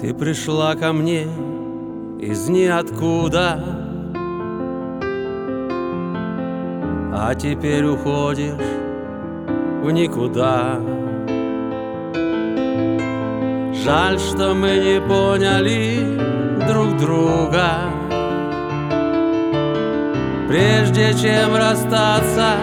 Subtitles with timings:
[0.00, 1.24] Ты пришла ко мне
[2.18, 3.62] из ниоткуда.
[7.12, 8.54] А теперь уходишь
[9.82, 10.80] в никуда.
[13.84, 16.16] Жаль, что мы не поняли
[16.66, 17.90] друг друга.
[20.48, 22.54] Прежде чем расстаться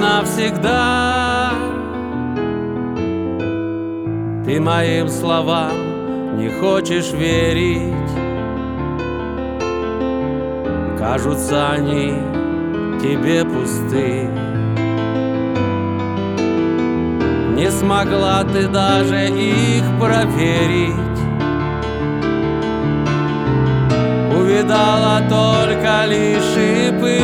[0.00, 1.52] навсегда
[4.44, 5.89] Ты моим словам
[6.34, 7.94] не хочешь верить.
[10.98, 12.14] Кажутся они
[13.00, 14.28] тебе пусты.
[17.56, 20.94] Не смогла ты даже их проверить.
[24.34, 27.20] Увидала только лишь шипы.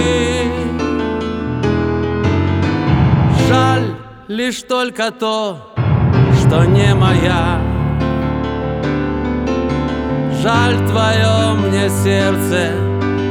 [3.48, 3.94] Жаль
[4.28, 5.72] лишь только то,
[6.40, 7.75] что не моя
[10.46, 12.70] Жаль твое мне сердце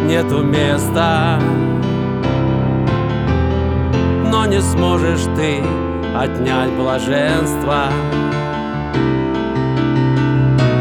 [0.06, 1.40] нету места.
[4.30, 5.64] Но не сможешь ты
[6.14, 7.86] отнять блаженство.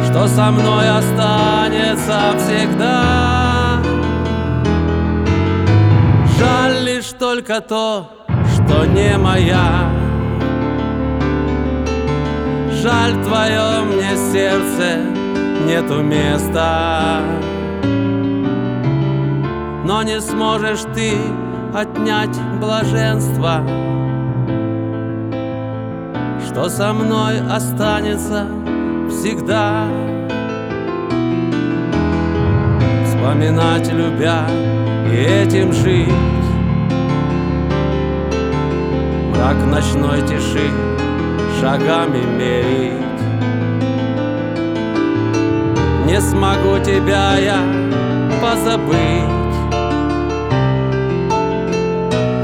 [0.08, 3.80] Что со мной останется всегда?
[6.36, 8.10] Жаль лишь только то,
[8.54, 9.88] что не моя.
[12.82, 15.23] Жаль твое мне сердце
[15.64, 17.20] нету места.
[19.84, 21.12] Но не сможешь ты
[21.74, 23.62] отнять блаженство
[26.46, 28.46] Что со мной останется
[29.10, 29.86] всегда.
[33.04, 34.46] Вспоминать любя
[35.10, 36.08] и этим жить.
[39.32, 40.70] Мрак ночной тиши
[41.60, 43.13] шагами мерить
[46.14, 47.58] Не смогу тебя я
[48.40, 49.58] позабыть.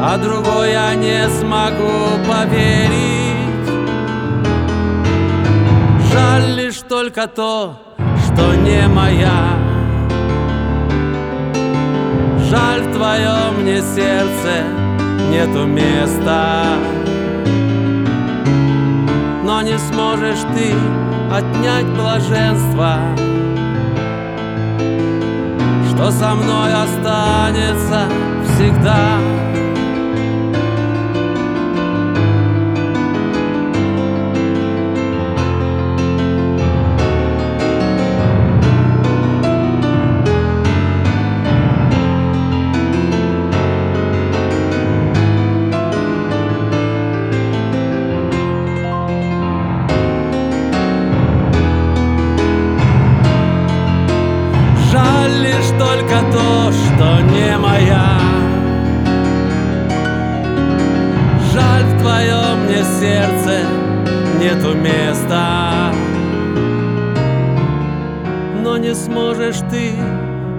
[0.03, 3.70] А другой я не смогу поверить.
[6.12, 7.76] Жаль лишь только то,
[8.25, 9.56] что не моя.
[12.50, 14.64] Жаль твое мне сердце
[15.30, 16.64] нету места.
[19.44, 20.75] Но не сможешь ты
[21.32, 22.98] отнять блаженство
[26.00, 28.09] Что со мной останется
[28.55, 29.19] всегда
[64.41, 65.93] нету места.
[68.62, 69.93] Но не сможешь ты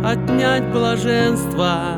[0.06, 1.98] отнять блаженство.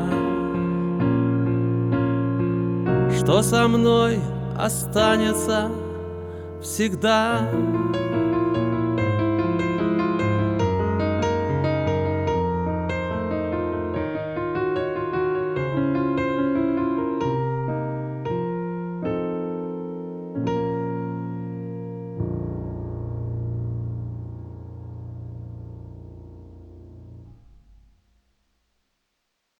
[3.16, 4.18] Что со мной
[4.58, 5.70] останется
[6.62, 7.50] всегда